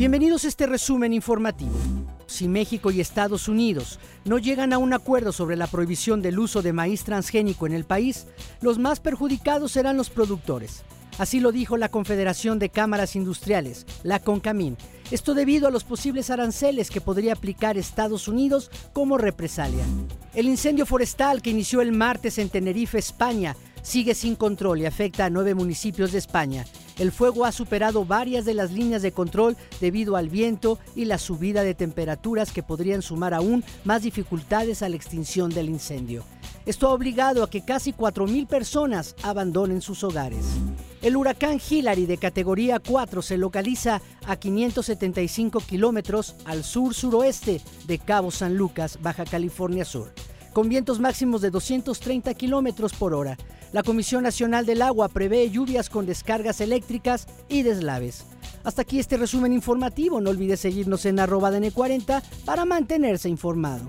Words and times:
Bienvenidos 0.00 0.46
a 0.46 0.48
este 0.48 0.64
resumen 0.66 1.12
informativo. 1.12 1.74
Si 2.24 2.48
México 2.48 2.90
y 2.90 3.02
Estados 3.02 3.48
Unidos 3.48 4.00
no 4.24 4.38
llegan 4.38 4.72
a 4.72 4.78
un 4.78 4.94
acuerdo 4.94 5.30
sobre 5.30 5.56
la 5.56 5.66
prohibición 5.66 6.22
del 6.22 6.38
uso 6.38 6.62
de 6.62 6.72
maíz 6.72 7.04
transgénico 7.04 7.66
en 7.66 7.74
el 7.74 7.84
país, 7.84 8.26
los 8.62 8.78
más 8.78 8.98
perjudicados 8.98 9.72
serán 9.72 9.98
los 9.98 10.08
productores. 10.08 10.84
Así 11.18 11.38
lo 11.38 11.52
dijo 11.52 11.76
la 11.76 11.90
Confederación 11.90 12.58
de 12.58 12.70
Cámaras 12.70 13.14
Industriales, 13.14 13.84
la 14.02 14.20
CONCAMIN. 14.20 14.78
Esto 15.10 15.34
debido 15.34 15.68
a 15.68 15.70
los 15.70 15.84
posibles 15.84 16.30
aranceles 16.30 16.88
que 16.88 17.02
podría 17.02 17.34
aplicar 17.34 17.76
Estados 17.76 18.26
Unidos 18.26 18.70
como 18.94 19.18
represalia. 19.18 19.84
El 20.34 20.48
incendio 20.48 20.86
forestal 20.86 21.42
que 21.42 21.50
inició 21.50 21.82
el 21.82 21.92
martes 21.92 22.38
en 22.38 22.48
Tenerife, 22.48 22.96
España, 22.96 23.54
sigue 23.82 24.14
sin 24.14 24.36
control 24.36 24.80
y 24.80 24.86
afecta 24.86 25.24
a 25.24 25.30
nueve 25.30 25.54
municipios 25.54 26.12
de 26.12 26.18
España. 26.18 26.64
El 26.98 27.12
fuego 27.12 27.44
ha 27.44 27.52
superado 27.52 28.04
varias 28.04 28.44
de 28.44 28.54
las 28.54 28.72
líneas 28.72 29.02
de 29.02 29.12
control 29.12 29.56
debido 29.80 30.16
al 30.16 30.28
viento 30.28 30.78
y 30.94 31.06
la 31.06 31.18
subida 31.18 31.62
de 31.62 31.74
temperaturas 31.74 32.52
que 32.52 32.62
podrían 32.62 33.02
sumar 33.02 33.34
aún 33.34 33.64
más 33.84 34.02
dificultades 34.02 34.82
a 34.82 34.88
la 34.88 34.96
extinción 34.96 35.50
del 35.50 35.68
incendio. 35.68 36.24
Esto 36.66 36.88
ha 36.88 36.92
obligado 36.92 37.42
a 37.42 37.48
que 37.48 37.64
casi 37.64 37.92
4.000 37.92 38.46
personas 38.46 39.16
abandonen 39.22 39.80
sus 39.80 40.04
hogares. 40.04 40.44
El 41.00 41.16
huracán 41.16 41.58
Hillary 41.58 42.04
de 42.04 42.18
categoría 42.18 42.78
4 42.78 43.22
se 43.22 43.38
localiza 43.38 44.02
a 44.26 44.36
575 44.36 45.60
kilómetros 45.60 46.36
al 46.44 46.62
sur-suroeste 46.62 47.62
de 47.86 47.98
Cabo 47.98 48.30
San 48.30 48.56
Lucas, 48.56 48.98
Baja 49.00 49.24
California 49.24 49.86
Sur, 49.86 50.12
con 50.52 50.68
vientos 50.68 51.00
máximos 51.00 51.40
de 51.40 51.50
230 51.50 52.34
kilómetros 52.34 52.92
por 52.92 53.14
hora. 53.14 53.36
La 53.72 53.82
Comisión 53.82 54.24
Nacional 54.24 54.66
del 54.66 54.82
Agua 54.82 55.08
prevé 55.08 55.48
lluvias 55.50 55.88
con 55.88 56.06
descargas 56.06 56.60
eléctricas 56.60 57.26
y 57.48 57.62
deslaves. 57.62 58.24
Hasta 58.64 58.82
aquí 58.82 58.98
este 58.98 59.16
resumen 59.16 59.52
informativo. 59.52 60.20
No 60.20 60.30
olvide 60.30 60.56
seguirnos 60.56 61.06
en 61.06 61.20
arroba 61.20 61.50
DN40 61.50 62.22
para 62.44 62.64
mantenerse 62.64 63.28
informado. 63.28 63.86